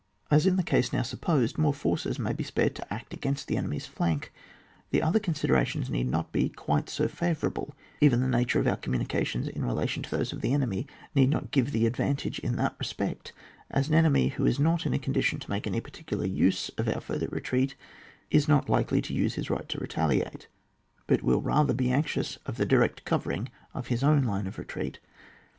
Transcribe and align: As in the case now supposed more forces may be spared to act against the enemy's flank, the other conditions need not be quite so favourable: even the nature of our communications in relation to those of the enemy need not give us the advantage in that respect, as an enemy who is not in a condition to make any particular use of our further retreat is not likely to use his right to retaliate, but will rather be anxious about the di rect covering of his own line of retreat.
As 0.31 0.47
in 0.47 0.55
the 0.55 0.63
case 0.63 0.91
now 0.91 1.03
supposed 1.03 1.59
more 1.59 1.75
forces 1.75 2.17
may 2.17 2.33
be 2.33 2.43
spared 2.43 2.73
to 2.73 2.91
act 2.91 3.13
against 3.13 3.47
the 3.47 3.55
enemy's 3.55 3.85
flank, 3.85 4.33
the 4.89 4.99
other 4.99 5.19
conditions 5.19 5.91
need 5.91 6.07
not 6.09 6.31
be 6.31 6.49
quite 6.49 6.89
so 6.89 7.07
favourable: 7.07 7.75
even 7.99 8.19
the 8.19 8.27
nature 8.27 8.59
of 8.59 8.65
our 8.65 8.77
communications 8.77 9.47
in 9.47 9.63
relation 9.63 10.01
to 10.01 10.09
those 10.09 10.33
of 10.33 10.41
the 10.41 10.53
enemy 10.55 10.87
need 11.13 11.29
not 11.29 11.51
give 11.51 11.67
us 11.67 11.73
the 11.73 11.85
advantage 11.85 12.39
in 12.39 12.55
that 12.55 12.75
respect, 12.79 13.31
as 13.69 13.89
an 13.89 13.93
enemy 13.93 14.29
who 14.29 14.45
is 14.47 14.57
not 14.59 14.87
in 14.87 14.93
a 14.95 14.97
condition 14.97 15.37
to 15.37 15.51
make 15.51 15.67
any 15.67 15.79
particular 15.79 16.25
use 16.25 16.69
of 16.79 16.87
our 16.89 16.99
further 16.99 17.27
retreat 17.27 17.75
is 18.31 18.47
not 18.47 18.67
likely 18.69 19.03
to 19.03 19.13
use 19.13 19.35
his 19.35 19.51
right 19.51 19.69
to 19.69 19.77
retaliate, 19.77 20.47
but 21.05 21.21
will 21.21 21.43
rather 21.43 21.75
be 21.75 21.91
anxious 21.91 22.39
about 22.47 22.55
the 22.57 22.65
di 22.65 22.77
rect 22.77 23.05
covering 23.05 23.49
of 23.75 23.85
his 23.89 24.03
own 24.03 24.23
line 24.23 24.47
of 24.47 24.57
retreat. 24.57 24.97